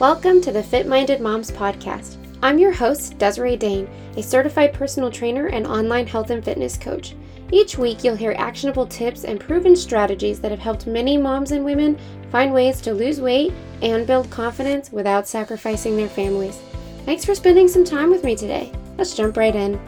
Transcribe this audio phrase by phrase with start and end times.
[0.00, 2.16] Welcome to the Fit Minded Moms Podcast.
[2.42, 7.14] I'm your host, Desiree Dane, a certified personal trainer and online health and fitness coach.
[7.52, 11.64] Each week, you'll hear actionable tips and proven strategies that have helped many moms and
[11.64, 11.96] women
[12.32, 13.52] find ways to lose weight
[13.82, 16.60] and build confidence without sacrificing their families.
[17.04, 18.72] Thanks for spending some time with me today.
[18.98, 19.80] Let's jump right in.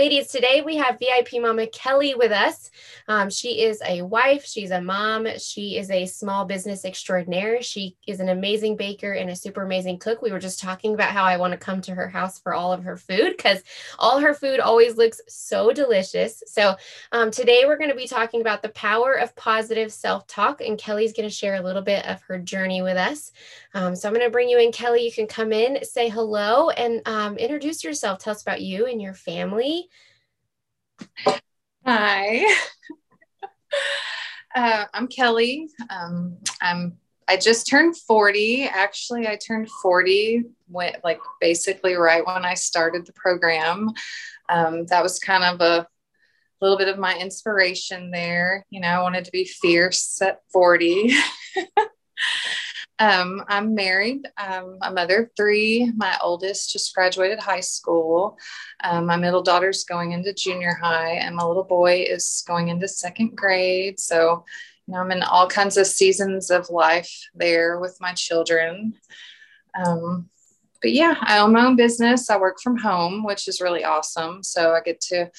[0.00, 2.70] Ladies, today we have VIP Mama Kelly with us.
[3.06, 7.60] Um, she is a wife, she's a mom, she is a small business extraordinaire.
[7.60, 10.22] She is an amazing baker and a super amazing cook.
[10.22, 12.72] We were just talking about how I want to come to her house for all
[12.72, 13.62] of her food because
[13.98, 16.42] all her food always looks so delicious.
[16.46, 16.76] So,
[17.12, 20.78] um, today we're going to be talking about the power of positive self talk, and
[20.78, 23.32] Kelly's going to share a little bit of her journey with us.
[23.74, 25.04] Um, so, I'm going to bring you in, Kelly.
[25.04, 28.18] You can come in, say hello, and um, introduce yourself.
[28.18, 29.89] Tell us about you and your family.
[31.84, 32.46] Hi.
[34.52, 35.68] Uh, I'm Kelly.
[35.90, 38.64] Um, I'm I just turned 40.
[38.64, 43.90] Actually, I turned 40 when, like basically right when I started the program.
[44.48, 45.86] Um, that was kind of a
[46.60, 48.66] little bit of my inspiration there.
[48.70, 51.12] You know, I wanted to be fierce at 40.
[53.00, 54.28] Um, I'm married.
[54.36, 55.90] I'm a mother of three.
[55.96, 58.38] My oldest just graduated high school.
[58.84, 62.86] Um, my middle daughter's going into junior high, and my little boy is going into
[62.86, 63.98] second grade.
[63.98, 64.44] So,
[64.86, 68.94] you know, I'm in all kinds of seasons of life there with my children.
[69.74, 70.28] Um,
[70.82, 72.28] but yeah, I own my own business.
[72.28, 74.42] I work from home, which is really awesome.
[74.42, 75.30] So I get to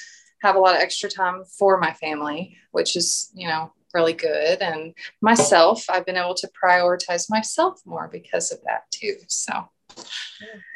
[0.41, 4.61] have a lot of extra time for my family, which is, you know, really good.
[4.61, 9.15] And myself, I've been able to prioritize myself more because of that too.
[9.27, 9.69] So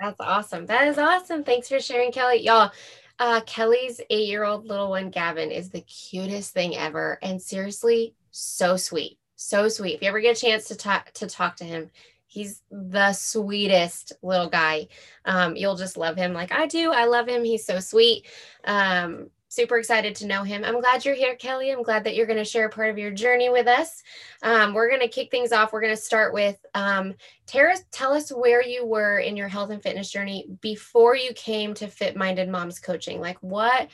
[0.02, 0.66] that's awesome.
[0.66, 1.44] That is awesome.
[1.44, 2.42] Thanks for sharing, Kelly.
[2.42, 2.72] Y'all,
[3.20, 7.18] uh, Kelly's eight year old little one, Gavin, is the cutest thing ever.
[7.22, 9.18] And seriously, so sweet.
[9.36, 9.96] So sweet.
[9.96, 11.90] If you ever get a chance to talk to talk to him,
[12.28, 14.88] he's the sweetest little guy.
[15.24, 16.92] Um, you'll just love him like I do.
[16.92, 17.44] I love him.
[17.44, 18.26] He's so sweet.
[18.66, 20.64] Um, super excited to know him.
[20.64, 21.72] I'm glad you're here, Kelly.
[21.72, 24.04] I'm glad that you're going to share part of your journey with us.
[24.44, 25.72] Um, we're going to kick things off.
[25.72, 27.78] We're going to start with um, Tara.
[27.92, 31.88] Tell us where you were in your health and fitness journey before you came to
[31.88, 33.22] Fit Minded Moms Coaching.
[33.22, 33.88] Like, what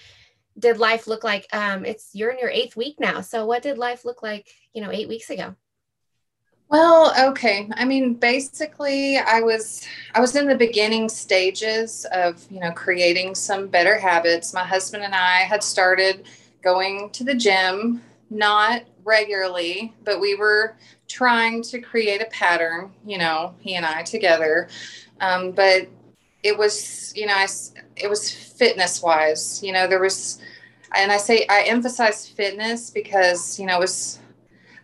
[0.58, 1.48] did life look like?
[1.54, 3.22] Um, it's you're in your eighth week now.
[3.22, 4.50] So, what did life look like?
[4.74, 5.56] You know, eight weeks ago.
[6.72, 7.70] Well, okay.
[7.76, 13.36] I mean, basically, I was I was in the beginning stages of, you know, creating
[13.36, 14.54] some better habits.
[14.54, 16.26] My husband and I had started
[16.64, 20.76] going to the gym, not regularly, but we were
[21.10, 24.70] trying to create a pattern, you know, he and I together.
[25.20, 25.90] Um, but
[26.44, 27.48] it was, you know, I,
[27.98, 30.40] it was fitness wise, you know, there was,
[30.96, 34.20] and I say I emphasize fitness because, you know, it was,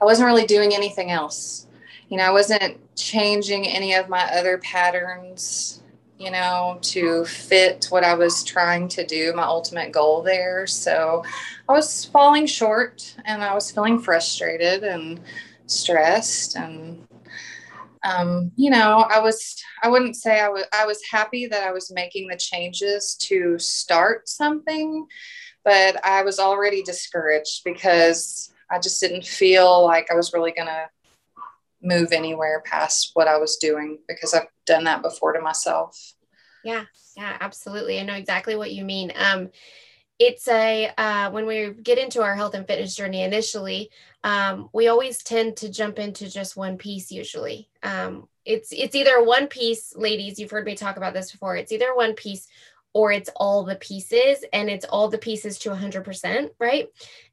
[0.02, 1.67] I wasn't really doing anything else
[2.10, 5.84] you know, I wasn't changing any of my other patterns,
[6.18, 10.66] you know, to fit what I was trying to do, my ultimate goal there.
[10.68, 11.24] So
[11.68, 15.20] I was falling short and I was feeling frustrated and
[15.68, 17.08] stressed and
[18.04, 21.72] um, you know, I was I wouldn't say I was I was happy that I
[21.72, 25.06] was making the changes to start something,
[25.66, 30.90] but I was already discouraged because I just didn't feel like I was really gonna
[31.88, 36.14] move anywhere past what I was doing because I've done that before to myself.
[36.64, 38.00] Yeah, yeah, absolutely.
[38.00, 39.12] I know exactly what you mean.
[39.16, 39.50] Um,
[40.20, 43.92] it's a uh, when we get into our health and fitness journey initially,
[44.24, 47.12] um, we always tend to jump into just one piece.
[47.12, 50.40] Usually, um, it's it's either one piece, ladies.
[50.40, 51.56] You've heard me talk about this before.
[51.56, 52.48] It's either one piece
[52.94, 56.88] or it's all the pieces and it's all the pieces to 100%, right?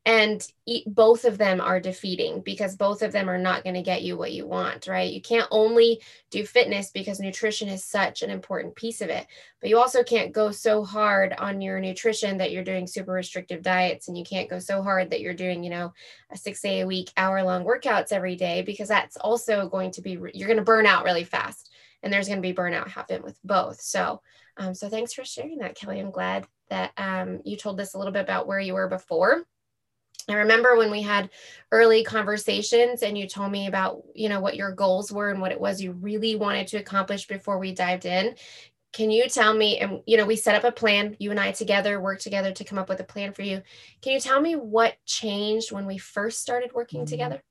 [0.04, 0.46] And
[0.86, 4.18] both of them are defeating because both of them are not going to get you
[4.18, 5.10] what you want, right?
[5.10, 9.26] You can't only do fitness because nutrition is such an important piece of it,
[9.60, 13.62] but you also can't go so hard on your nutrition that you're doing super restrictive
[13.62, 15.94] diets and you can't go so hard that you're doing, you know,
[16.30, 20.02] a six day a week, hour long workouts every day because that's also going to
[20.02, 21.70] be, you're going to burn out really fast
[22.04, 23.80] and there's going to be burnout happen with both.
[23.80, 24.20] So,
[24.58, 25.98] um, so thanks for sharing that, Kelly.
[25.98, 29.42] I'm glad that um, you told us a little bit about where you were before.
[30.28, 31.30] I remember when we had
[31.72, 35.52] early conversations and you told me about, you know, what your goals were and what
[35.52, 38.34] it was you really wanted to accomplish before we dived in.
[38.92, 41.52] Can you tell me, and you know, we set up a plan, you and I
[41.52, 43.62] together worked together to come up with a plan for you.
[44.02, 47.10] Can you tell me what changed when we first started working mm-hmm.
[47.10, 47.42] together?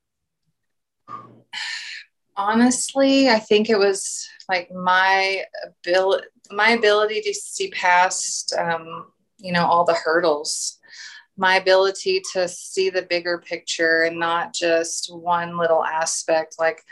[2.35, 9.05] Honestly, I think it was like my ability my ability to see past um,
[9.37, 10.79] you know all the hurdles.
[11.37, 16.83] My ability to see the bigger picture and not just one little aspect like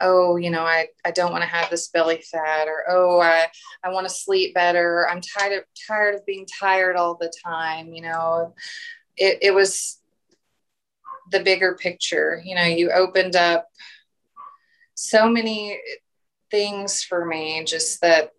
[0.00, 3.46] oh you know i i don't want to have this belly fat or oh i
[3.82, 5.08] i want to sleep better.
[5.08, 8.54] I'm tired of tired of being tired all the time you know.
[9.16, 9.98] It, it was
[11.30, 12.40] the bigger picture.
[12.44, 13.68] You know you opened up
[14.98, 15.78] so many
[16.50, 18.32] things for me just that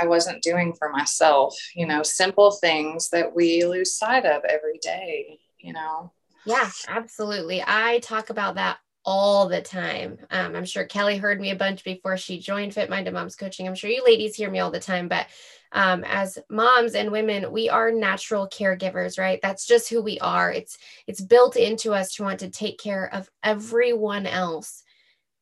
[0.00, 4.78] I wasn't doing for myself, you know, simple things that we lose sight of every
[4.78, 6.12] day, you know.
[6.44, 7.62] Yeah, absolutely.
[7.64, 10.18] I talk about that all the time.
[10.30, 13.68] Um, I'm sure Kelly heard me a bunch before she joined Fit Minded Moms Coaching.
[13.68, 15.28] I'm sure you ladies hear me all the time, but
[15.70, 19.38] um, as moms and women, we are natural caregivers, right?
[19.42, 20.52] That's just who we are.
[20.52, 20.76] It's
[21.06, 24.82] it's built into us to want to take care of everyone else,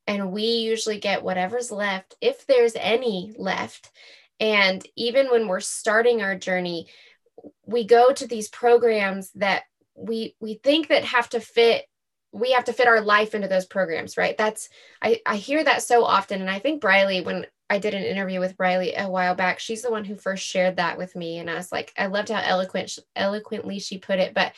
[0.06, 3.90] and we usually get whatever's left, if there's any left.
[4.38, 6.88] And even when we're starting our journey,
[7.64, 9.64] we go to these programs that
[9.94, 11.86] we we think that have to fit
[12.32, 14.36] we have to fit our life into those programs right?
[14.36, 14.68] That's
[15.02, 16.40] i i hear that so often.
[16.40, 19.82] And i think briley when i did an interview with briley a while back she's
[19.82, 21.38] the one who first shared that with me.
[21.38, 24.52] And i was like i loved how eloquent eloquently she put it but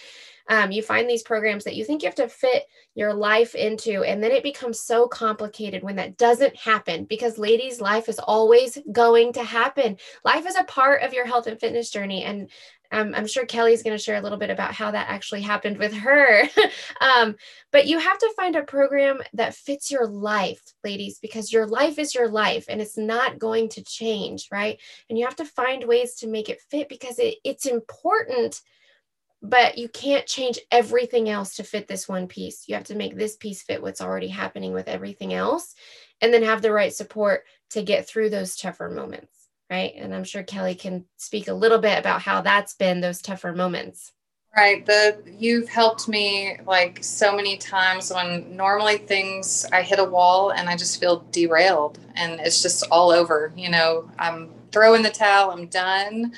[0.48, 2.64] um, you find these programs that you think you have to fit
[2.94, 7.80] your life into and then it becomes so complicated when that doesn't happen because ladies
[7.80, 11.90] life is always going to happen life is a part of your health and fitness
[11.90, 12.50] journey and
[12.90, 15.78] um, I'm sure Kelly's going to share a little bit about how that actually happened
[15.78, 16.44] with her.
[17.00, 17.36] um,
[17.70, 21.98] but you have to find a program that fits your life, ladies, because your life
[21.98, 24.80] is your life and it's not going to change, right?
[25.08, 28.60] And you have to find ways to make it fit because it, it's important,
[29.42, 32.68] but you can't change everything else to fit this one piece.
[32.68, 35.74] You have to make this piece fit what's already happening with everything else
[36.20, 39.38] and then have the right support to get through those tougher moments
[39.70, 39.92] right?
[39.96, 43.52] And I'm sure Kelly can speak a little bit about how that's been those tougher
[43.52, 44.12] moments.
[44.56, 44.84] Right.
[44.84, 50.50] The you've helped me like so many times when normally things I hit a wall
[50.50, 55.10] and I just feel derailed and it's just all over, you know, I'm throwing the
[55.10, 56.32] towel, I'm done,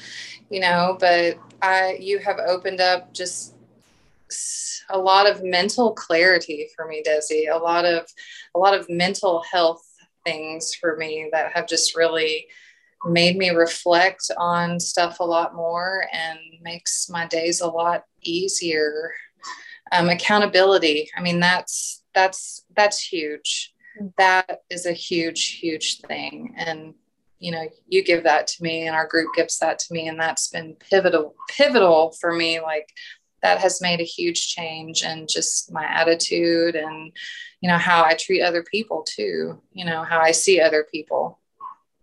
[0.51, 3.55] you know, but I you have opened up just
[4.91, 8.07] a lot of mental clarity for me, Desi, a lot of
[8.55, 9.85] a lot of mental health
[10.25, 12.47] things for me that have just really
[13.07, 19.13] made me reflect on stuff a lot more and makes my days a lot easier.
[19.93, 23.73] Um, accountability i mean that's that's that's huge.
[24.19, 26.55] That is a huge huge thing.
[26.57, 26.95] And
[27.41, 30.07] you know you give that to me and our group gives that to me.
[30.07, 32.61] And that's been pivotal pivotal for me.
[32.61, 32.89] Like
[33.43, 37.13] that has made a huge change in just my attitude and
[37.61, 41.39] you know how i treat other people too you know how i see other people.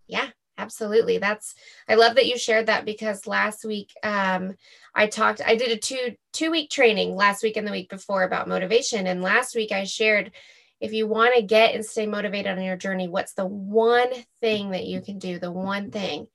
[0.07, 1.17] Yeah absolutely.
[1.19, 1.55] That's
[1.87, 4.55] i love that you shared that because last week um,
[4.95, 8.23] i talked i did a two two week training last week and the week before
[8.23, 9.07] about motivation.
[9.07, 10.31] And last week i shared
[10.79, 14.09] if you want to get and stay motivated on your journey what's the one
[14.41, 16.27] thing that you can do the one thing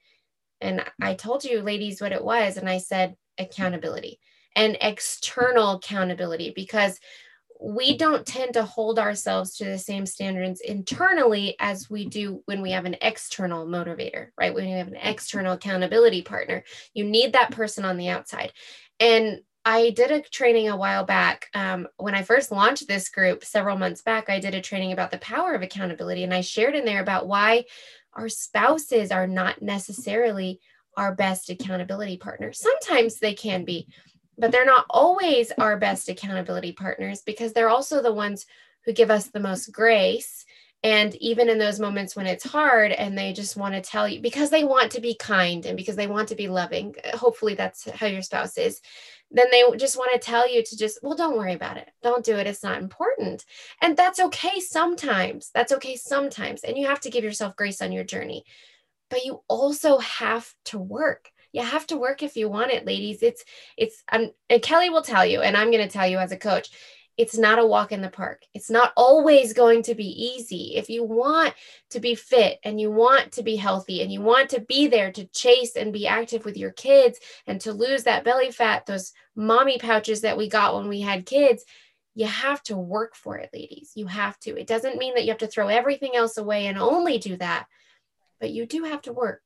[0.60, 4.18] and i told you ladies what it was and i said accountability
[4.54, 6.98] and external accountability because
[7.62, 12.60] we don't tend to hold ourselves to the same standards internally as we do when
[12.60, 14.52] we have an external motivator, right?
[14.52, 18.52] When you have an external accountability partner, you need that person on the outside.
[18.98, 21.49] And I did a training a while back.
[21.55, 25.11] Um, when I first launched this group several months back, I did a training about
[25.11, 26.25] the power of accountability.
[26.25, 27.64] And I shared in there about why
[28.14, 30.61] our spouses are not necessarily
[30.97, 32.61] our best accountability partners.
[32.61, 33.87] Sometimes they can be,
[34.37, 38.47] but they're not always our best accountability partners because they're also the ones
[38.85, 40.45] who give us the most grace
[40.85, 44.21] and even in those moments when it's hard and they just want to tell you
[44.21, 47.88] because they want to be kind and because they want to be loving hopefully that's
[47.90, 48.81] how your spouse is
[49.32, 51.90] then they just want to tell you to just well don't worry about it.
[52.02, 52.46] Don't do it.
[52.46, 53.44] It's not important.
[53.80, 55.50] And that's okay sometimes.
[55.54, 56.62] That's okay sometimes.
[56.62, 58.44] And you have to give yourself grace on your journey.
[59.10, 61.30] But you also have to work.
[61.52, 63.22] You have to work if you want it ladies.
[63.22, 63.44] It's
[63.76, 66.36] it's um, and kelly will tell you and i'm going to tell you as a
[66.36, 66.70] coach
[67.19, 68.42] it's not a walk in the park.
[68.54, 70.75] It's not always going to be easy.
[70.76, 71.54] If you want
[71.90, 75.12] to be fit and you want to be healthy and you want to be there
[75.12, 79.12] to chase and be active with your kids and to lose that belly fat those
[79.37, 81.64] mommy pouches that we got when we had kids
[82.14, 83.92] you have to work for it ladies.
[83.95, 84.54] You have to.
[84.54, 87.66] It doesn't mean that you have to throw everything else away and only do that
[88.42, 89.40] but you do have to work.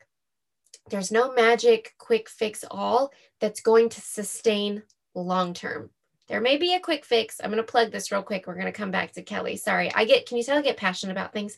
[0.88, 5.90] There's no magic quick fix all that's going to sustain long term.
[6.28, 7.40] There may be a quick fix.
[7.40, 8.47] I'm going to plug this real quick.
[8.47, 9.56] We're going to come back to Kelly.
[9.56, 9.92] Sorry.
[9.95, 11.56] I get, can you tell I get passionate about things?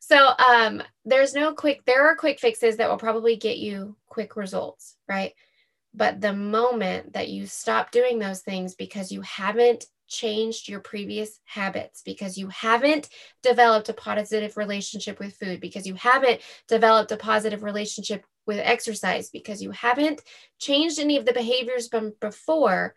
[0.00, 4.36] So, um, there's no quick, there are quick fixes that will probably get you quick
[4.36, 5.32] results, right?
[5.94, 11.40] But the moment that you stop doing those things because you haven't changed your previous
[11.44, 13.08] habits, because you haven't
[13.42, 19.30] developed a positive relationship with food, because you haven't developed a positive relationship with exercise,
[19.30, 20.20] because you haven't
[20.58, 22.94] changed any of the behaviors from before,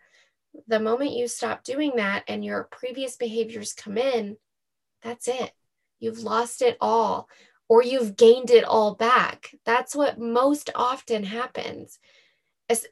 [0.66, 4.36] the moment you stop doing that and your previous behaviors come in,
[5.02, 5.52] that's it.
[5.98, 7.28] You've lost it all,
[7.68, 9.54] or you've gained it all back.
[9.64, 11.98] That's what most often happens.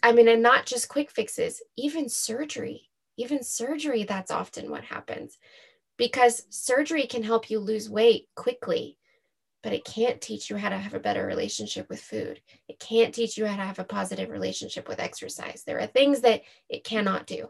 [0.03, 2.91] I mean, and not just quick fixes, even surgery.
[3.17, 5.39] Even surgery, that's often what happens
[5.97, 8.99] because surgery can help you lose weight quickly,
[9.65, 12.39] but it can't teach you how to have a better relationship with food.
[12.69, 15.65] It can't teach you how to have a positive relationship with exercise.
[15.67, 17.49] There are things that it cannot do,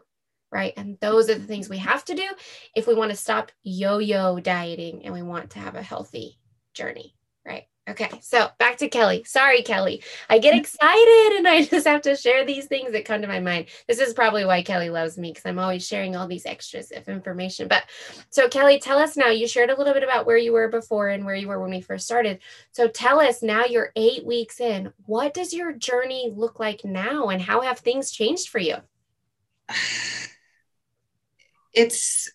[0.49, 0.71] right?
[0.77, 2.25] And those are the things we have to do
[2.73, 6.39] if we want to stop yo yo dieting and we want to have a healthy
[6.73, 7.13] journey,
[7.45, 7.65] right?
[7.87, 9.23] Okay, so back to Kelly.
[9.25, 10.01] Sorry, Kelly.
[10.27, 13.39] I get excited and I just have to share these things that come to my
[13.39, 13.67] mind.
[13.87, 17.07] This is probably why Kelly loves me because I'm always sharing all these extras of
[17.07, 17.67] information.
[17.67, 17.83] But
[18.31, 19.27] so, Kelly, tell us now.
[19.27, 21.69] You shared a little bit about where you were before and where you were when
[21.69, 22.39] we first started.
[22.71, 24.91] So, tell us now you're eight weeks in.
[25.05, 28.77] What does your journey look like now and how have things changed for you?
[31.77, 32.31] It's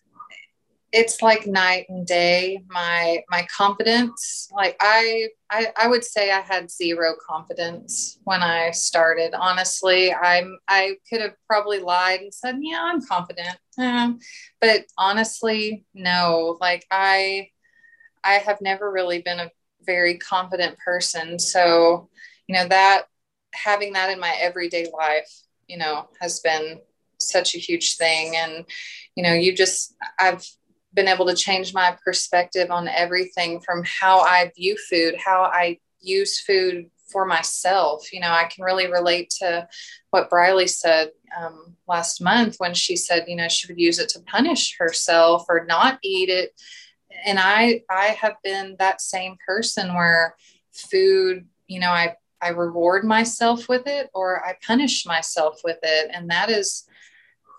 [0.91, 2.61] it's like night and day.
[2.69, 8.71] My my confidence like I, I i would say i had zero confidence when i
[8.71, 10.13] started honestly.
[10.13, 13.57] I'm i could have probably lied and said yeah i'm confident.
[13.77, 14.19] Um,
[14.59, 16.57] but honestly no.
[16.59, 17.47] Like i
[18.23, 19.51] i have never really been a
[19.83, 21.39] very confident person.
[21.39, 22.09] So
[22.47, 23.03] you know that
[23.53, 25.29] having that in my everyday life
[25.67, 26.79] you know has been
[27.19, 28.35] such a huge thing.
[28.35, 28.65] And
[29.15, 30.45] you know you just i've
[30.93, 35.79] been able to change my perspective on everything from how I view food, how I
[36.01, 38.11] use food for myself.
[38.11, 39.67] You know, I can really relate to
[40.09, 44.09] what Briley said um, last month when she said, you know, she would use it
[44.09, 46.53] to punish herself or not eat it.
[47.25, 50.35] And I, I have been that same person where
[50.71, 56.11] food, you know, I, I reward myself with it or I punish myself with it.
[56.13, 56.85] And that is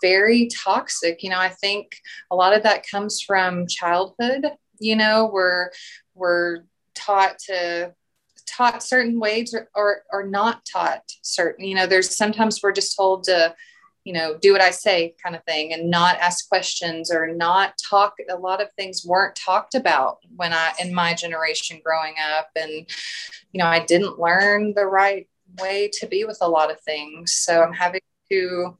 [0.02, 1.22] very toxic.
[1.22, 1.96] You know, I think
[2.30, 4.46] a lot of that comes from childhood.
[4.78, 5.70] You know, we're
[6.14, 7.94] we're taught to
[8.46, 11.64] taught certain ways or, or or not taught certain.
[11.64, 13.54] You know, there's sometimes we're just told to
[14.04, 17.74] you know do what i say kind of thing and not ask questions or not
[17.78, 22.48] talk a lot of things weren't talked about when i in my generation growing up
[22.56, 22.70] and
[23.52, 25.28] you know i didn't learn the right
[25.60, 28.76] way to be with a lot of things so i'm having to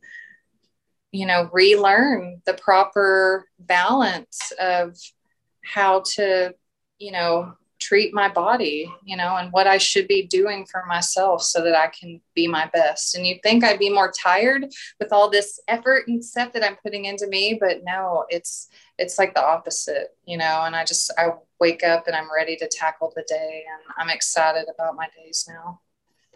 [1.13, 4.97] you know relearn the proper balance of
[5.63, 6.55] how to
[6.99, 11.43] you know treat my body you know and what i should be doing for myself
[11.43, 13.15] so that i can be my best.
[13.15, 14.67] And you'd think i'd be more tired
[15.01, 19.19] with all this effort and stuff that i'm putting into me but no it's it's
[19.19, 22.69] like the opposite you know and i just i wake up and i'm ready to
[22.69, 25.81] tackle the day and i'm excited about my days now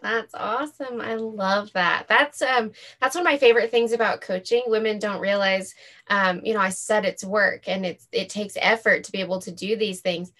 [0.01, 1.01] that's awesome.
[1.01, 2.05] I love that.
[2.07, 4.63] That's um that's one of my favorite things about coaching.
[4.67, 5.73] Women don't realize
[6.09, 9.41] um you know, I said it's work and it's it takes effort to be able
[9.41, 10.31] to do these things.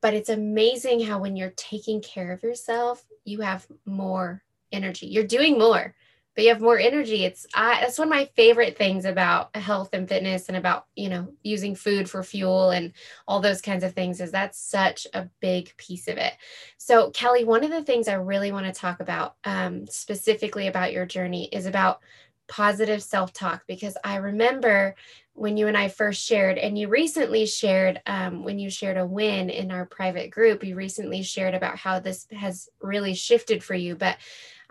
[0.00, 5.06] But it's amazing how when you're taking care of yourself, you have more energy.
[5.06, 5.94] You're doing more
[6.38, 7.24] but you have more energy.
[7.24, 11.08] It's I, that's one of my favorite things about health and fitness and about you
[11.08, 12.92] know using food for fuel and
[13.26, 16.34] all those kinds of things is that's such a big piece of it.
[16.76, 20.92] So Kelly, one of the things I really want to talk about um, specifically about
[20.92, 21.98] your journey is about
[22.46, 24.94] positive self-talk because I remember
[25.32, 29.06] when you and I first shared, and you recently shared um, when you shared a
[29.06, 33.74] win in our private group, you recently shared about how this has really shifted for
[33.74, 33.96] you.
[33.96, 34.18] But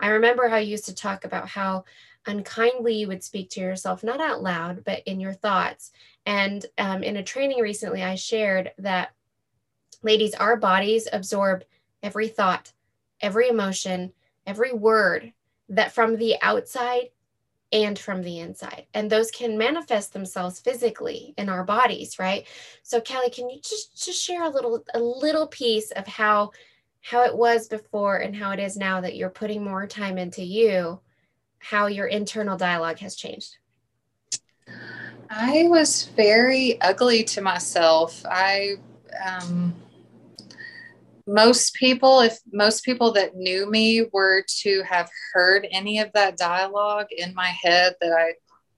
[0.00, 1.84] I remember how you used to talk about how
[2.26, 5.92] unkindly you would speak to yourself, not out loud, but in your thoughts.
[6.26, 9.10] And um, in a training recently, I shared that,
[10.02, 11.64] ladies, our bodies absorb
[12.02, 12.72] every thought,
[13.20, 14.12] every emotion,
[14.46, 15.32] every word
[15.70, 17.10] that from the outside
[17.72, 18.86] and from the inside.
[18.94, 22.46] And those can manifest themselves physically in our bodies, right?
[22.82, 26.52] So Kelly, can you just just share a little a little piece of how
[27.08, 30.42] how it was before and how it is now that you're putting more time into
[30.42, 31.00] you,
[31.58, 33.56] how your internal dialogue has changed?
[35.30, 38.22] I was very ugly to myself.
[38.26, 38.74] I,
[39.24, 39.74] um,
[41.26, 46.36] most people, if most people that knew me were to have heard any of that
[46.36, 48.34] dialogue in my head that I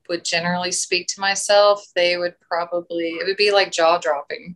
[0.09, 4.55] would generally speak to myself, they would probably, it would be like jaw dropping,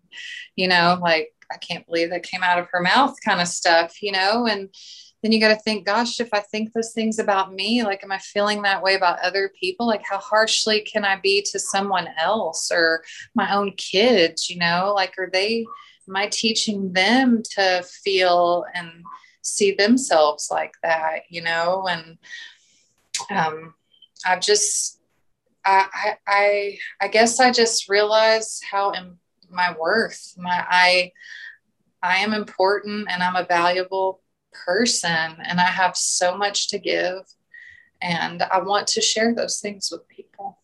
[0.55, 4.03] you know, like I can't believe that came out of her mouth kind of stuff,
[4.03, 4.69] you know, and
[5.23, 8.13] then you got to think, gosh, if I think those things about me, like, am
[8.13, 9.87] I feeling that way about other people?
[9.87, 13.03] Like, how harshly can I be to someone else or
[13.35, 14.51] my own kids?
[14.51, 15.65] You know, like, are they,
[16.07, 18.91] am I teaching them to feel and
[19.41, 21.89] see themselves like that, you know?
[21.89, 22.19] And
[23.31, 23.73] um,
[24.27, 25.01] I've just,
[25.65, 28.93] I, I, I guess I just realized how
[29.55, 31.13] my worth, my, I,
[32.03, 34.21] I am important and I'm a valuable
[34.53, 37.23] person and I have so much to give
[38.03, 40.59] and I want to share those things with people.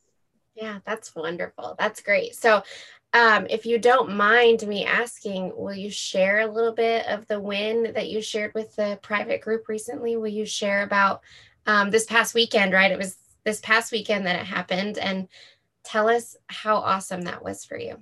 [0.55, 1.75] Yeah, that's wonderful.
[1.79, 2.35] That's great.
[2.35, 2.63] So,
[3.13, 7.41] um, if you don't mind me asking, will you share a little bit of the
[7.41, 10.17] win that you shared with the private group recently?
[10.17, 11.23] Will you share about
[11.67, 12.93] um, this past weekend, right?
[12.93, 15.27] It was this past weekend that it happened, and
[15.85, 17.99] tell us how awesome that was for you.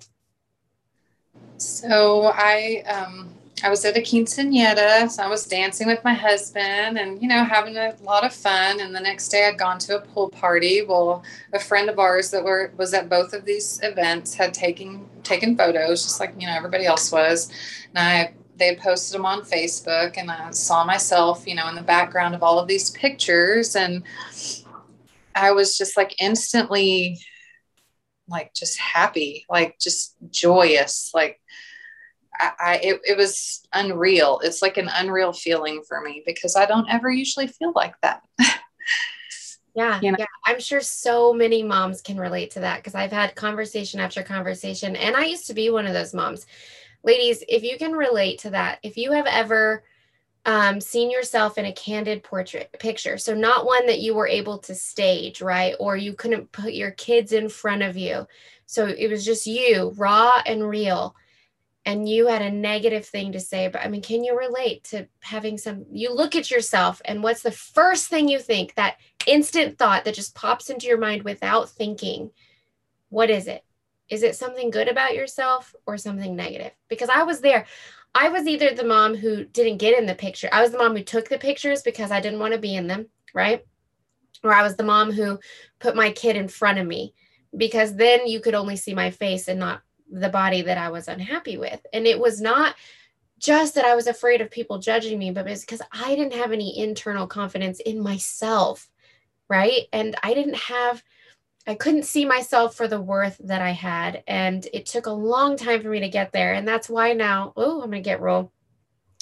[1.56, 3.30] So I um,
[3.62, 7.44] I was at a quinceanera, so I was dancing with my husband and, you know,
[7.44, 8.80] having a lot of fun.
[8.80, 10.82] And the next day I'd gone to a pool party.
[10.82, 15.06] Well, a friend of ours that were was at both of these events had taken
[15.24, 17.50] taken photos, just like, you know, everybody else was.
[17.94, 21.74] And I they had posted them on Facebook and I saw myself, you know, in
[21.74, 23.76] the background of all of these pictures.
[23.76, 24.02] And
[25.34, 27.18] I was just like instantly
[28.28, 31.40] like just happy, like just joyous, like
[32.38, 34.40] I, I it, it was unreal.
[34.42, 38.22] It's like an unreal feeling for me because I don't ever usually feel like that.
[39.74, 40.16] Yeah, you know?
[40.18, 40.26] yeah.
[40.44, 44.96] I'm sure so many moms can relate to that because I've had conversation after conversation,
[44.96, 46.46] and I used to be one of those moms.
[47.04, 49.84] Ladies, if you can relate to that, if you have ever
[50.44, 54.58] um, seen yourself in a candid portrait picture, so not one that you were able
[54.58, 55.74] to stage, right?
[55.78, 58.26] Or you couldn't put your kids in front of you.
[58.66, 61.14] So it was just you, raw and real.
[61.84, 65.08] And you had a negative thing to say but i mean can you relate to
[65.20, 69.78] having some you look at yourself and what's the first thing you think that instant
[69.78, 72.30] thought that just pops into your mind without thinking
[73.10, 73.64] what is it?
[74.08, 76.72] Is it something good about yourself or something negative?
[76.88, 77.66] Because i was there
[78.18, 80.96] i was either the mom who didn't get in the picture i was the mom
[80.96, 83.64] who took the pictures because i didn't want to be in them right
[84.42, 85.38] or i was the mom who
[85.78, 87.14] put my kid in front of me
[87.56, 91.08] because then you could only see my face and not the body that I was
[91.08, 91.84] unhappy with.
[91.92, 92.74] And it was not
[93.38, 96.52] just that I was afraid of people judging me, but it's because I didn't have
[96.52, 98.88] any internal confidence in myself.
[99.48, 99.86] Right.
[99.92, 101.02] And I didn't have,
[101.68, 104.24] I couldn't see myself for the worth that I had.
[104.26, 106.54] And it took a long time for me to get there.
[106.54, 108.50] And that's why now, oh, I'm going to get real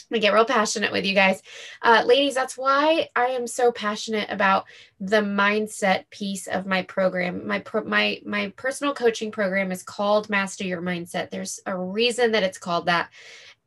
[0.09, 1.43] I'm gonna get real passionate with you guys.
[1.83, 4.67] Uh, ladies, that's why I am so passionate about
[5.01, 7.45] the mindset piece of my program.
[7.45, 11.31] My pro- my my personal coaching program is called Master Your Mindset.
[11.31, 13.11] There's a reason that it's called that.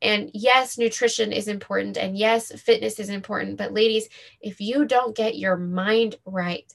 [0.01, 4.07] And yes, nutrition is important and yes, fitness is important, but ladies,
[4.39, 6.73] if you don't get your mind right,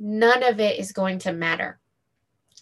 [0.00, 1.78] none of it is going to matter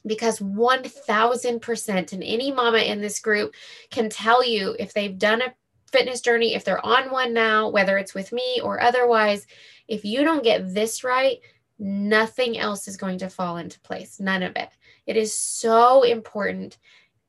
[0.07, 3.55] because 1000% and any mama in this group
[3.91, 5.55] can tell you if they've done a
[5.91, 9.47] fitness journey, if they're on one now, whether it's with me or otherwise,
[9.87, 11.39] if you don't get this right,
[11.79, 14.21] nothing else is going to fall into place.
[14.21, 14.69] None of it.
[15.07, 16.79] It is so important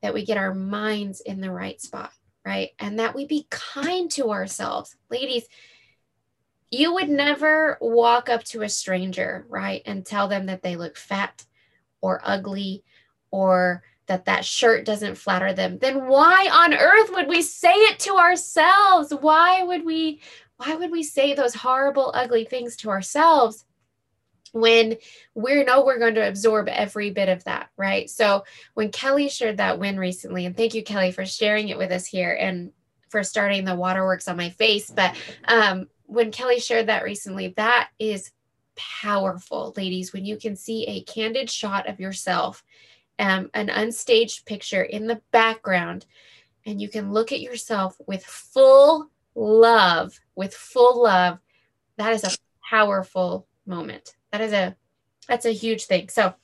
[0.02, 2.12] that we get our minds in the right spot,
[2.44, 2.70] right?
[2.78, 4.96] And that we be kind to ourselves.
[5.10, 5.44] Ladies,
[6.70, 10.96] you would never walk up to a stranger, right, and tell them that they look
[10.96, 11.44] fat
[12.00, 12.84] or ugly
[13.30, 17.98] or that that shirt doesn't flatter them, then why on earth would we say it
[18.00, 19.12] to ourselves?
[19.12, 20.20] Why would we
[20.56, 23.64] why would we say those horrible ugly things to ourselves?
[24.52, 24.96] when
[25.34, 28.10] we know we're going to absorb every bit of that, right?
[28.10, 31.92] So when Kelly shared that win recently, and thank you, Kelly, for sharing it with
[31.92, 32.72] us here and
[33.08, 34.90] for starting the waterworks on my face.
[34.90, 38.32] But um, when Kelly shared that recently, that is
[38.76, 42.64] powerful, ladies, when you can see a candid shot of yourself
[43.20, 46.06] um, an unstaged picture in the background,
[46.64, 51.38] and you can look at yourself with full love, with full love.
[51.98, 52.36] That is a
[52.68, 54.14] powerful moment.
[54.32, 54.74] That is a
[55.28, 56.08] that's a huge thing.
[56.08, 56.34] So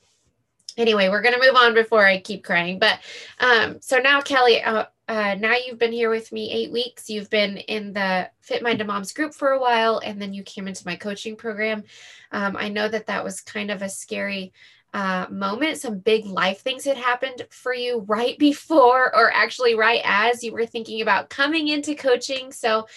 [0.76, 2.79] anyway, we're gonna move on before I keep crying.
[2.79, 3.00] But
[3.40, 7.08] um, so now Kelly, uh, uh, now you've been here with me eight weeks.
[7.08, 10.66] You've been in the Fit Minded Moms group for a while, and then you came
[10.66, 11.84] into my coaching program.
[12.32, 14.52] Um, I know that that was kind of a scary
[14.92, 20.00] uh, moment, some big life things had happened for you right before, or actually right
[20.04, 22.50] as you were thinking about coming into coaching.
[22.50, 22.88] So,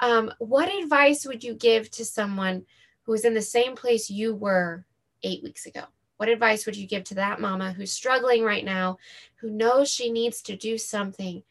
[0.00, 2.64] um, what advice would you give to someone
[3.02, 4.84] who is in the same place you were
[5.22, 5.82] eight weeks ago?
[6.16, 8.98] What advice would you give to that mama who's struggling right now,
[9.36, 11.42] who knows she needs to do something,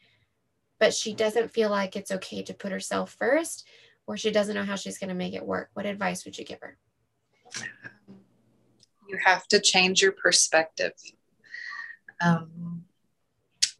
[0.78, 3.66] but she doesn't feel like it's okay to put herself first?
[4.08, 6.44] or she doesn't know how she's going to make it work, what advice would you
[6.44, 6.78] give her?
[9.06, 10.92] You have to change your perspective.
[12.20, 12.84] Um,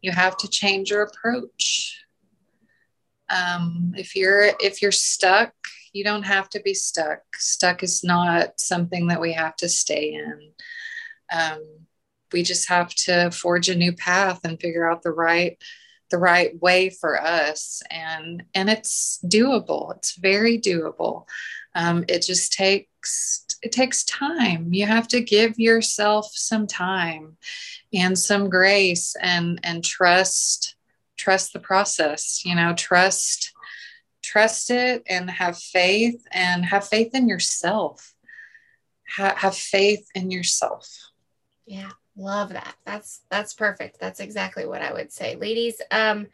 [0.01, 2.05] you have to change your approach.
[3.29, 5.53] Um, if you're if you're stuck,
[5.93, 7.21] you don't have to be stuck.
[7.35, 10.51] Stuck is not something that we have to stay in.
[11.31, 11.63] Um,
[12.31, 15.57] we just have to forge a new path and figure out the right
[16.09, 19.95] the right way for us and and it's doable.
[19.97, 21.25] It's very doable.
[21.75, 24.73] Um, it just takes it takes time.
[24.73, 27.37] You have to give yourself some time
[27.93, 30.75] and some grace and and trust
[31.17, 33.51] trust the process you know trust
[34.23, 38.13] trust it and have faith and have faith in yourself.
[39.15, 40.87] Ha- have faith in yourself.
[41.65, 42.75] Yeah Love that.
[42.85, 43.99] That's that's perfect.
[43.99, 45.35] That's exactly what I would say.
[45.35, 46.27] Ladies, um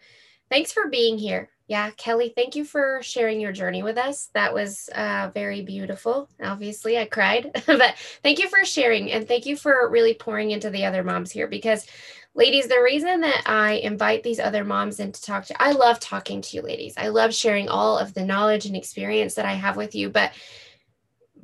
[0.49, 1.49] thanks for being here.
[1.67, 4.29] Yeah, Kelly, thank you for sharing your journey with us.
[4.35, 6.29] That was uh, very beautiful.
[6.43, 10.69] Obviously, I cried, but thank you for sharing and thank you for really pouring into
[10.69, 11.87] the other moms here because
[12.35, 15.99] ladies, the reason that I invite these other moms in to talk to I love
[15.99, 16.93] talking to you ladies.
[16.97, 20.33] I love sharing all of the knowledge and experience that I have with you, but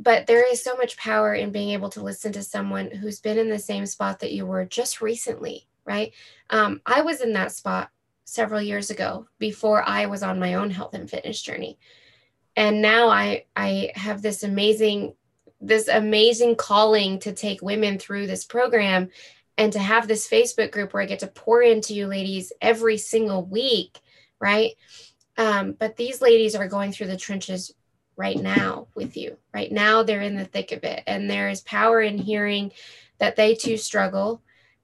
[0.01, 3.37] but there is so much power in being able to listen to someone who's been
[3.37, 6.13] in the same spot that you were just recently right?
[6.49, 7.89] Um, i was in that spot
[8.23, 11.77] several years ago before i was on my own health and fitness journey.
[12.55, 15.13] And now i i have this amazing
[15.59, 19.09] this amazing calling to take women through this program
[19.57, 22.97] and to have this facebook group where i get to pour into you ladies every
[22.97, 23.99] single week
[24.41, 24.71] right?
[25.37, 27.73] Um, but these ladies are going through the trenches
[28.17, 29.37] right now with you.
[29.53, 31.03] Right now, they're in the thick of it.
[31.07, 32.71] And there is power in hearing
[33.19, 34.41] that they too struggle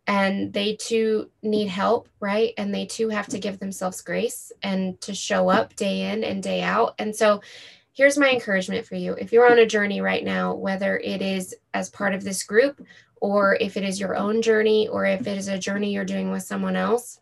[0.08, 2.54] and they too need help, right?
[2.58, 6.42] And they too have to give themselves grace and to show up day in and
[6.42, 6.96] day out.
[6.98, 7.42] And so,
[7.92, 9.14] here's my encouragement for you.
[9.14, 12.86] If you're on a journey right now, whether it is as part of this group,
[13.22, 16.32] or if it is your own journey, or if it is a journey you're doing
[16.32, 17.20] with someone else,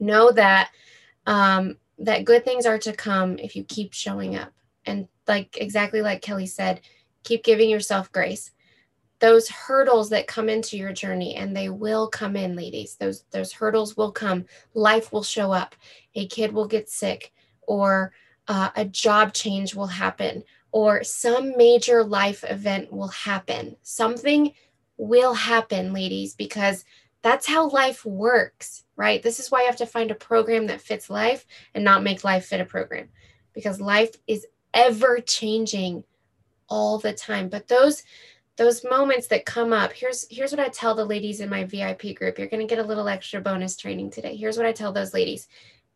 [0.00, 0.70] know that
[1.26, 4.52] um, that good things are to come if you keep showing up
[4.86, 6.80] and like exactly like Kelly said,
[7.24, 8.50] keep giving yourself grace.
[9.20, 12.96] Those hurdles that come into your journey, and they will come in, ladies.
[12.96, 14.46] Those those hurdles will come.
[14.74, 15.76] Life will show up.
[16.14, 18.12] A kid will get sick, or
[18.48, 20.42] uh, a job change will happen,
[20.72, 23.76] or some major life event will happen.
[23.82, 24.52] Something
[24.96, 26.84] will happen, ladies, because
[27.22, 29.22] that's how life works, right?
[29.22, 32.24] This is why you have to find a program that fits life and not make
[32.24, 33.08] life fit a program
[33.52, 36.04] because life is ever changing
[36.68, 37.48] all the time.
[37.48, 38.02] But those
[38.56, 42.14] those moments that come up here's here's what i tell the ladies in my vip
[42.14, 42.38] group.
[42.38, 44.36] You're going to get a little extra bonus training today.
[44.36, 45.48] Here's what i tell those ladies.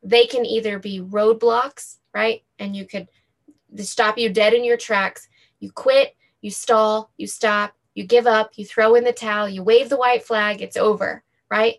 [0.02, 2.42] They can either be roadblocks right?
[2.58, 3.08] And you could
[3.76, 5.28] stop you dead in your tracks.
[5.60, 9.62] You quit you stall you stop you give up you throw in the towel you
[9.62, 11.76] wave the white flag it's over right?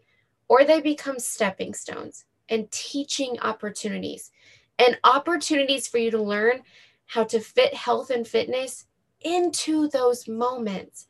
[0.48, 4.32] Or they become stepping stones and teaching opportunities.
[4.80, 6.62] And opportunities for you to learn
[7.08, 8.86] how to fit health and fitness
[9.22, 11.08] into those moments.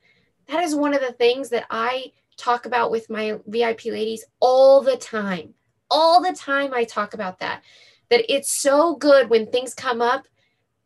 [0.47, 4.81] That is one of the things that I talk about with my VIP ladies all
[4.81, 5.53] the time.
[5.89, 7.63] All the time, I talk about that.
[8.09, 10.27] That it's so good when things come up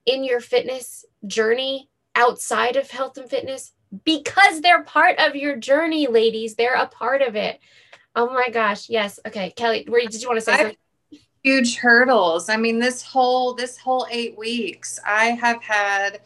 [0.05, 3.73] in your fitness journey outside of health and fitness
[4.05, 6.55] because they're part of your journey, ladies.
[6.55, 7.59] They're a part of it.
[8.15, 8.89] Oh my gosh.
[8.89, 9.19] Yes.
[9.27, 9.51] Okay.
[9.51, 10.77] Kelly, where did you want to say something?
[11.43, 12.49] Huge hurdles.
[12.49, 16.21] I mean, this whole this whole 8 weeks, I have had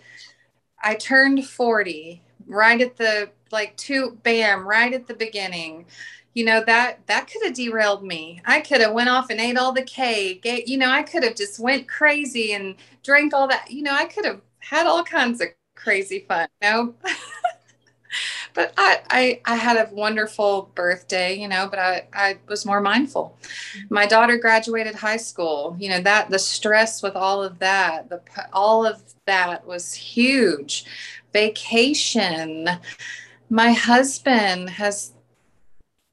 [0.84, 5.86] I turned 40 right at the like two bam right at the beginning.
[6.34, 8.42] You know that that could have derailed me.
[8.46, 10.46] I could have went off and ate all the cake.
[10.68, 13.72] You know i could have just went crazy and drank all that.
[13.72, 16.96] You know i could have had all kinds of crazy fun know
[18.56, 22.82] but I, I, I had a wonderful birthday, you know, but I, I was more
[22.82, 23.38] mindful.
[23.90, 28.22] My daughter graduated high school, you know, that the stress with all of that, the
[28.54, 30.86] all of that was huge.
[31.34, 32.70] Vacation.
[33.50, 35.14] My husband has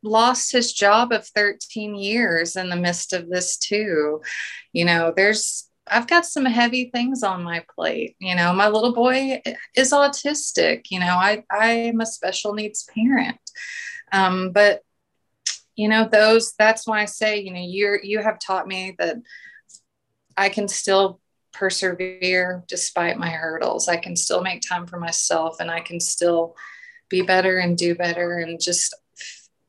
[0.03, 4.21] lost his job of 13 years in the midst of this too.
[4.73, 8.17] You know, there's I've got some heavy things on my plate.
[8.19, 9.43] You know, my little boy
[9.77, 10.87] is autistic.
[10.91, 13.39] You know, I I'm a special needs parent.
[14.11, 14.83] Um, but
[15.77, 19.17] you know, those that's why I say, you know, you're you have taught me that
[20.37, 21.21] I can still
[21.53, 23.89] persevere despite my hurdles.
[23.89, 26.57] I can still make time for myself and I can still
[27.11, 28.95] be better and do better and just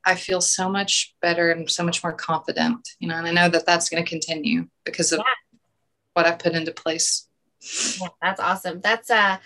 [0.06, 3.50] I feel so much better and so much more confident, you know, and I know
[3.50, 5.53] that that's going to continue because of yeah
[6.14, 7.28] what I've put into place.
[8.02, 8.82] Yeah, that's awesome.
[8.82, 9.38] That's uh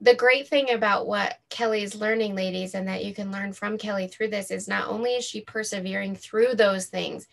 [0.00, 3.76] the great thing about what Kelly is learning, ladies, and that you can learn from
[3.76, 7.28] Kelly through this is not only is she persevering through those things,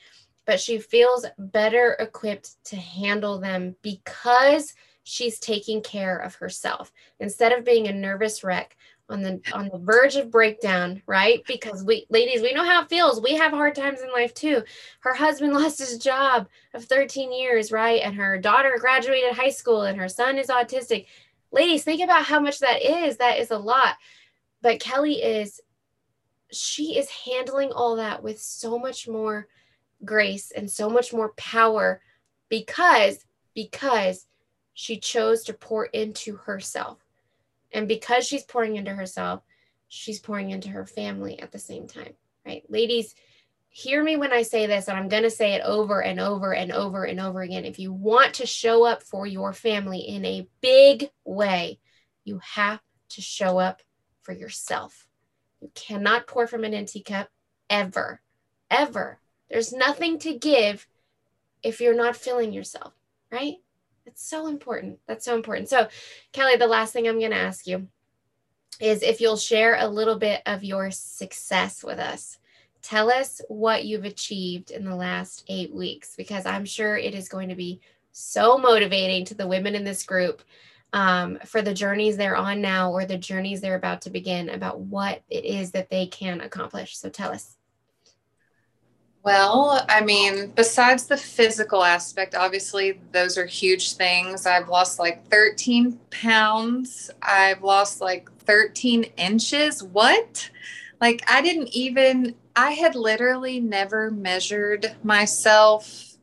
[0.45, 7.53] but she feels better equipped to handle them because she's taking care of herself instead
[7.53, 8.75] of being a nervous wreck
[9.10, 11.43] on the on the verge of breakdown right?
[11.48, 13.22] Because we ladies we know how it feels.
[13.22, 14.63] We have hard times in life too.
[15.00, 18.02] Her husband lost his job of 13 years right?
[18.02, 21.06] And her daughter graduated high school and her son is autistic.
[21.52, 23.17] Ladies think about how much that is.
[23.17, 23.96] That is a lot.
[24.62, 25.62] But kelly is
[26.52, 29.48] she is handling all that with so much more
[30.06, 32.02] grace and so much more power
[32.50, 34.28] because because
[34.74, 37.00] she chose to pour into herself.
[37.71, 39.41] And because she's pouring into herself,
[39.88, 42.13] she's pouring into her family at the same time,
[42.45, 42.63] right?
[42.69, 43.15] Ladies,
[43.69, 46.53] hear me when I say this, and I'm going to say it over and over
[46.53, 47.65] and over and over again.
[47.65, 51.80] If you want to show up for your family in a big way,
[52.23, 53.82] you have to show up
[54.21, 55.08] for yourself.
[55.62, 57.30] You cannot pour from an empty cup
[57.69, 58.21] ever,
[58.69, 59.19] ever.
[59.49, 60.88] There's nothing to give
[61.63, 62.93] if you're not filling yourself,
[63.32, 63.56] right?
[64.08, 65.00] It's so important.
[65.06, 65.70] That's so important.
[65.70, 65.89] So,
[66.32, 67.88] Kelly, the last thing I'm going to ask you
[68.80, 72.39] is if you'll share a little bit of your success with us.
[72.82, 77.28] Tell us what you've achieved in the last eight weeks, because I'm sure it is
[77.28, 77.82] going to be
[78.13, 80.41] so motivating to the women in this group
[80.93, 84.80] um, for the journeys they're on now or the journeys they're about to begin about
[84.80, 86.98] what it is that they can accomplish.
[86.98, 87.57] So tell us.
[89.28, 94.46] Well, I mean, besides the physical aspect, obviously, those are huge things.
[94.46, 97.12] I've lost like 13 pounds.
[97.22, 99.84] I've lost like 13 inches.
[99.84, 100.50] What?
[101.02, 106.13] Like, I didn't even, I had literally never measured myself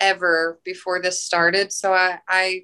[0.00, 1.72] ever before this started.
[1.72, 2.62] So I, I,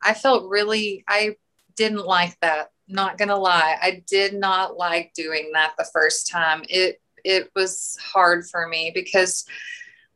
[0.00, 1.34] I felt really, I
[1.74, 2.68] didn't like that.
[2.86, 6.62] Not gonna lie, I did not like doing that the first time.
[6.68, 9.44] It it was hard for me because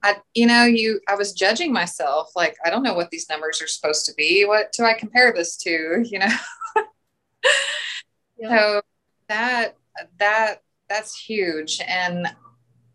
[0.02, 2.30] I, you know, you, I was judging myself.
[2.36, 4.44] Like, I don't know what these numbers are supposed to be.
[4.44, 6.04] What do I compare this to?
[6.10, 6.32] You know?
[8.38, 8.48] yeah.
[8.48, 8.82] So
[9.28, 9.76] that,
[10.18, 11.80] that, that's huge.
[11.86, 12.28] And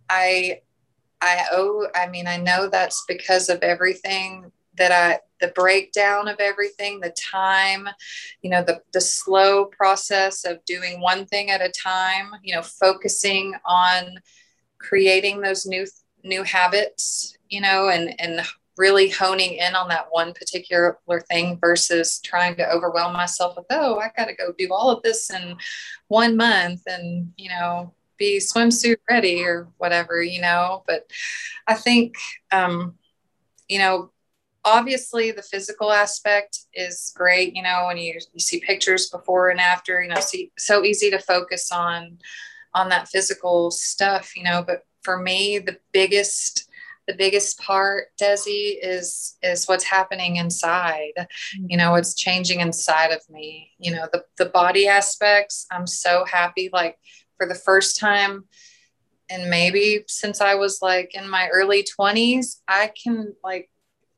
[0.10, 0.62] I,
[1.20, 6.40] I owe, I mean, I know that's because of everything that I, the breakdown of
[6.40, 7.90] everything, the time,
[8.42, 12.62] you know, the, the slow process of doing one thing at a time, you know,
[12.62, 14.20] focusing on
[14.80, 15.86] creating those new,
[16.24, 18.42] new habits, you know, and, and
[18.78, 20.98] really honing in on that one particular
[21.30, 25.04] thing versus trying to overwhelm myself with, oh, I got to go do all of
[25.04, 25.58] this in
[26.08, 30.84] one month and, you know, be swimsuit ready or whatever, you know.
[30.88, 31.10] But
[31.68, 32.16] I think,
[32.52, 32.96] um,
[33.68, 34.12] you know,
[34.64, 39.60] obviously the physical aspect is great you know when you, you see pictures before and
[39.60, 42.18] after you know see so easy to focus on
[42.74, 46.70] on that physical stuff you know but for me the biggest
[47.08, 51.14] the biggest part desi is is what's happening inside.
[51.58, 56.24] You know it's changing inside of me you know the, the body aspects i'm so
[56.32, 56.98] happy like
[57.38, 58.46] for the first time
[59.30, 63.70] and maybe since i was like in my early 20s i can like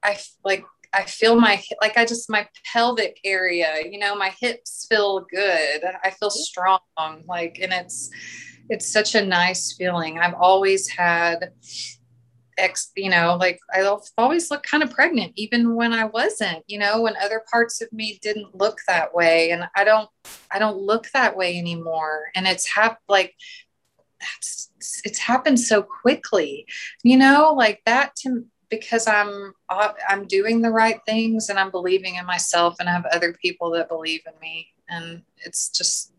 [0.03, 4.85] I like I feel my like I just my pelvic area, you know, my hips
[4.87, 5.81] feel good.
[6.03, 6.39] I feel mm-hmm.
[6.39, 6.79] strong
[7.27, 8.09] like and it's
[8.69, 10.19] it's such a nice feeling.
[10.19, 11.51] I've always had
[12.57, 16.77] ex, you know, like I always looked kind of pregnant even when I wasn't, you
[16.77, 20.09] know, when other parts of me didn't look that way and I don't
[20.51, 23.33] I don't look that way anymore and it's hap like
[24.19, 24.69] that's
[25.03, 26.67] it's happened so quickly.
[27.03, 28.45] You know, like that to
[28.79, 32.93] because I'm uh, I'm doing the right things and I'm believing in myself and I
[32.93, 36.13] have other people that believe in me and it's just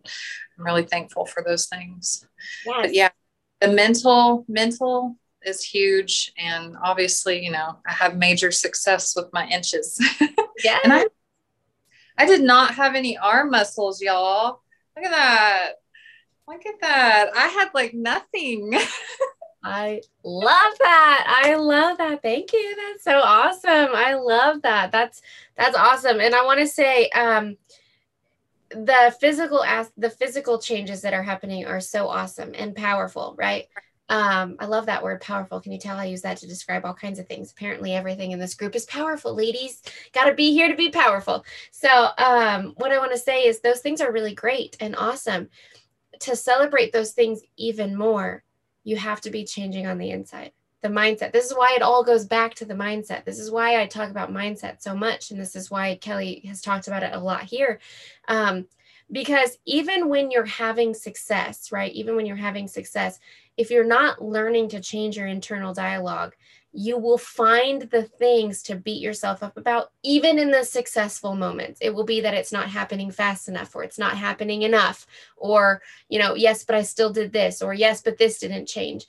[0.59, 2.27] I'm really thankful for those things.
[2.67, 2.77] Yes.
[2.81, 3.11] But yeah,
[3.61, 9.47] the mental mental is huge and obviously, you know, I have major success with my
[9.49, 10.01] inches.
[10.62, 10.79] Yeah.
[10.85, 11.07] and I
[12.17, 14.62] I did not have any arm muscles, y'all.
[14.97, 15.73] Look at that.
[16.47, 17.31] Look at that.
[17.35, 18.73] I had like nothing.
[19.64, 21.42] I love that.
[21.44, 22.22] I love that.
[22.22, 22.77] Thank you.
[22.77, 23.94] That's so awesome.
[23.94, 24.92] I love that.
[24.92, 25.22] That's
[25.57, 26.20] that's awesome.
[26.20, 27.57] And I want to say um
[28.70, 33.66] the physical as the physical changes that are happening are so awesome and powerful, right?
[34.11, 35.61] Um, I love that word powerful.
[35.61, 37.53] Can you tell I use that to describe all kinds of things?
[37.53, 39.81] Apparently, everything in this group is powerful, ladies.
[40.12, 41.44] Got to be here to be powerful.
[41.70, 45.48] So, um, what I want to say is those things are really great and awesome.
[46.20, 48.44] To celebrate those things even more,
[48.85, 50.53] you have to be changing on the inside.
[50.83, 51.33] the mindset.
[51.33, 53.25] This is why it all goes back to the mindset.
[53.25, 55.31] This is why I talk about mindset so much.
[55.31, 57.81] And this is why Kelly has talked about it a lot here.
[58.29, 58.66] Um,
[59.11, 61.90] because even when you're having success, right?
[61.92, 63.18] Even when you're having success,
[63.57, 66.35] if you're not learning to change your internal dialogue,
[66.75, 71.79] you will find the things to beat yourself up about, even in the successful moments.
[71.81, 75.07] It will be that it's not happening fast enough, or it's not happening enough,
[75.37, 79.07] or, you know, yes, but I still did this, or yes, but this didn't change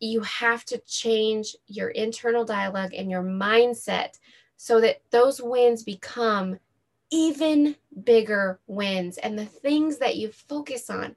[0.00, 4.18] you have to change your internal dialogue and your mindset
[4.56, 6.58] so that those wins become
[7.10, 11.14] even bigger wins and the things that you focus on.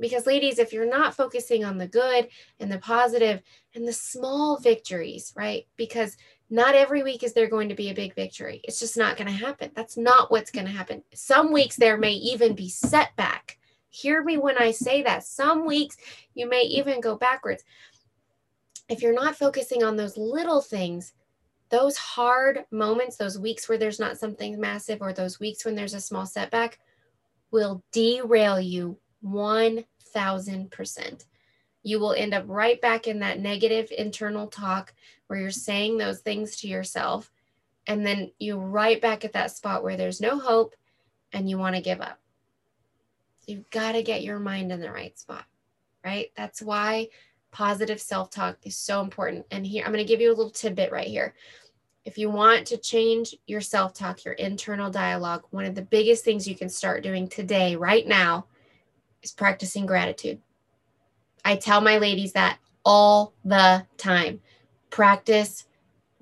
[0.00, 2.28] Because, ladies, if you're not focusing on the good
[2.60, 3.42] and the positive
[3.74, 5.66] and the small victories, right?
[5.76, 6.16] Because
[6.50, 8.60] not every week is there going to be a big victory.
[8.64, 9.70] It's just not going to happen.
[9.74, 11.02] That's not what's going to happen.
[11.14, 13.58] Some weeks there may even be setback.
[13.90, 15.24] Hear me when I say that.
[15.24, 15.96] Some weeks
[16.34, 17.64] you may even go backwards
[18.88, 21.12] if you're not focusing on those little things,
[21.68, 25.94] those hard moments, those weeks where there's not something massive, or those weeks when there's
[25.94, 26.78] a small setback,
[27.50, 31.24] will derail you 1000%.
[31.82, 34.92] You will end up right back in that negative internal talk
[35.26, 37.30] where you're saying those things to yourself.
[37.86, 40.74] And then you're right back at that spot where there's no hope
[41.32, 42.18] and you want to give up.
[43.46, 45.44] You've got to get your mind in the right spot,
[46.04, 46.30] right?
[46.36, 47.08] That's why
[47.50, 49.46] positive self talk is so important.
[49.50, 51.34] And here, I'm going to give you a little tidbit right here.
[52.04, 56.24] If you want to change your self talk, your internal dialogue, one of the biggest
[56.24, 58.46] things you can start doing today, right now,
[59.22, 60.40] is practicing gratitude.
[61.44, 64.40] I tell my ladies that all the time.
[64.90, 65.66] Practice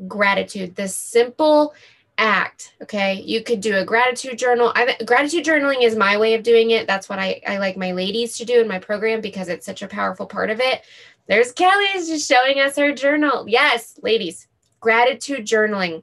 [0.07, 0.77] gratitude.
[0.77, 1.75] This simple
[2.19, 6.43] act okay you could do a gratitude journal I, gratitude journaling is my way of
[6.43, 9.51] doing it that's what I, I like my ladies to do in my program because
[9.51, 10.83] it's such a powerful part of it
[11.27, 13.49] there's Kelly is just showing us her journal.
[13.49, 14.47] Yes, ladies,
[14.81, 16.03] gratitude journaling.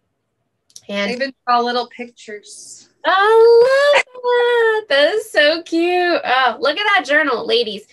[0.89, 2.89] And even draw little pictures.
[3.05, 4.95] Oh, love that.
[4.95, 6.21] That is so cute.
[6.23, 7.85] Oh, look at that journal, ladies.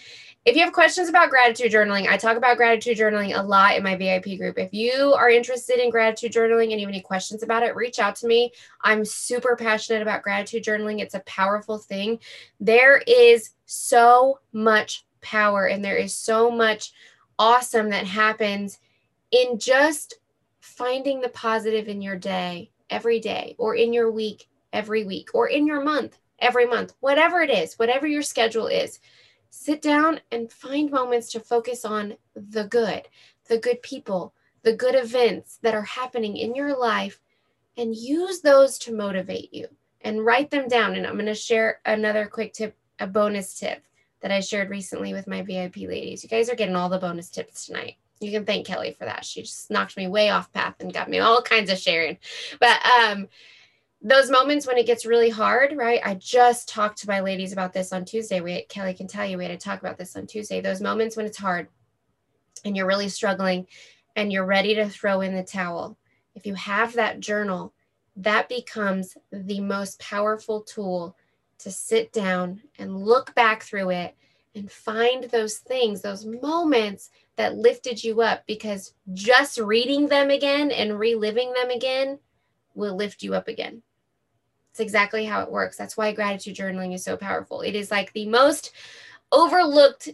[0.47, 3.83] If you have questions about gratitude journaling, I talk about gratitude journaling a lot in
[3.83, 4.59] my VIP group.
[4.59, 7.99] If you are interested in gratitude journaling and you have any questions about it, reach
[7.99, 8.53] out to me.
[8.83, 11.01] I'm super passionate about gratitude journaling.
[11.01, 12.21] It's a powerful thing.
[12.59, 16.93] There is so much power and there is so much
[17.39, 18.79] awesome that happens
[19.31, 20.21] in just
[20.61, 25.49] finding the positive in your day every day or in your week every week or
[25.49, 28.99] in your month every month, whatever it is, whatever your schedule is.
[29.51, 33.09] Sit down and find moments to focus on the good,
[33.49, 37.21] the good people, the good events that are happening in your life,
[37.77, 39.67] and use those to motivate you
[40.03, 40.95] and write them down.
[40.95, 43.85] And I'm going to share another quick tip, a bonus tip
[44.23, 46.23] that I shared recently with my VIP ladies.
[46.23, 47.97] You guys are getting all the bonus tips tonight.
[48.21, 49.25] You can thank Kelly for that.
[49.25, 52.19] She just knocked me way off path and got me all kinds of sharing.
[52.61, 53.29] But um,
[54.03, 56.01] those moments when it gets really hard, right?
[56.05, 58.41] I just talked to my ladies about this on Tuesday.
[58.41, 60.61] We Kelly can tell you we had to talk about this on Tuesday.
[60.61, 61.69] Those moments when it's hard
[62.65, 63.67] and you're really struggling
[64.17, 65.99] and you're ready to throw in the towel.
[66.35, 67.75] If you have that journal,
[68.17, 71.17] that becomes the most powerful tool
[71.59, 74.17] to sit down and look back through it
[74.55, 80.71] and find those things, those moments that lifted you up because just reading them again
[80.71, 82.19] and reliving them again
[82.75, 83.83] will lift you up again.
[84.71, 85.77] It's exactly how it works.
[85.77, 87.61] That's why gratitude journaling is so powerful.
[87.61, 88.73] It is like the most
[89.33, 90.11] overlooked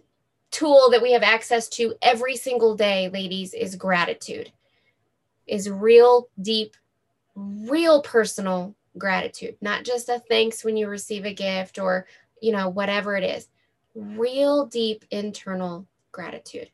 [0.51, 4.53] tool that we have access to every single day, ladies, is gratitude.
[5.47, 6.75] Is real deep,
[7.35, 12.07] real personal gratitude, not just a thanks when you receive a gift or,
[12.41, 13.49] you know, whatever it is.
[13.95, 16.71] Real deep internal gratitude.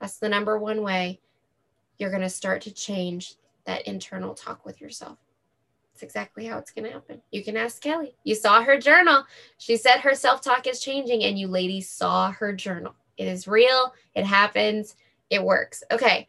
[0.00, 1.20] That's the number one way
[1.98, 5.18] you're going to start to change that internal talk with yourself.
[5.96, 7.22] It's exactly how it's going to happen.
[7.30, 8.14] You can ask Kelly.
[8.22, 9.24] You saw her journal.
[9.56, 12.94] She said her self talk is changing, and you ladies saw her journal.
[13.16, 13.94] It is real.
[14.14, 14.94] It happens.
[15.30, 15.82] It works.
[15.90, 16.28] Okay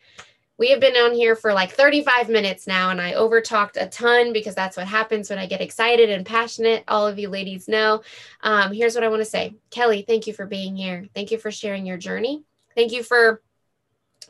[0.58, 4.34] we have been on here for like 35 minutes now and I overtalked a ton
[4.34, 6.84] because that's what happens when I get excited and passionate.
[6.88, 8.01] All of you ladies know.
[8.41, 11.06] Um, here's what I want to say Kelly, thank you for being here.
[11.13, 12.43] Thank you for sharing your journey.
[12.76, 13.43] Thank you for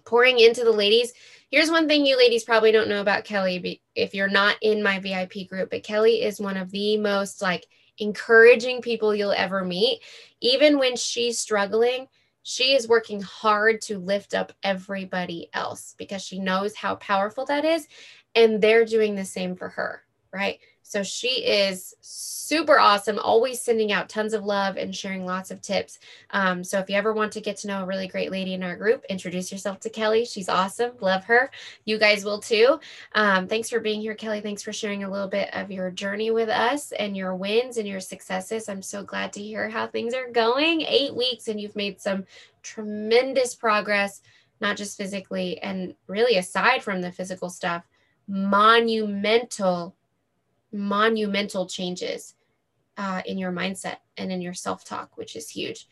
[0.08, 1.14] pouring into the ladies.
[1.52, 5.00] Here's one thing you ladies probably don't know about Kelly if you're not in my
[5.00, 10.02] VIP group, but Kelly is one of the most like encouraging people you'll ever meet.
[10.42, 12.08] Even when she's struggling,
[12.44, 17.66] she is working hard to lift up everybody else because she knows how powerful that
[17.66, 17.88] is.
[18.34, 20.60] And they're doing the same for her, right?
[20.90, 25.62] So she is super awesome, always sending out tons of love and sharing lots of
[25.62, 26.00] tips.
[26.32, 28.64] Um, so if you ever want to get to know a really great lady in
[28.64, 30.24] our group, introduce yourself to Kelly.
[30.24, 30.94] She's awesome.
[31.02, 31.52] Love her.
[31.84, 32.80] You guys will too.
[33.14, 34.40] Um, thanks for being here, Kelly.
[34.40, 37.88] Thanks for sharing a little bit of your journey with us and your wins and
[37.88, 38.70] your successes.
[38.70, 40.84] I'm so glad to hear how things are going.
[40.84, 42.26] Eight weeks, and you've made some
[42.64, 44.22] tremendous progress,
[44.62, 47.84] not just physically, and really aside from the physical stuff,
[48.26, 49.96] monumental
[50.72, 52.36] monumental changes
[52.98, 55.88] uh, in your mindset and in your self talk, which is huge.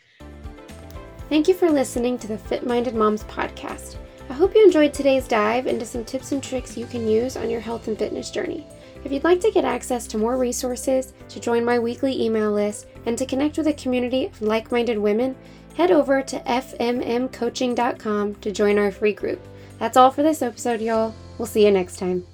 [1.30, 3.97] Thank you for listening to the Fit Minded Moms podcast.
[4.30, 7.49] I hope you enjoyed today's dive into some tips and tricks you can use on
[7.49, 8.65] your health and fitness journey.
[9.03, 12.88] If you'd like to get access to more resources, to join my weekly email list,
[13.05, 15.36] and to connect with a community of like minded women,
[15.76, 19.45] head over to fmmcoaching.com to join our free group.
[19.78, 21.13] That's all for this episode, y'all.
[21.38, 22.26] We'll see you next time.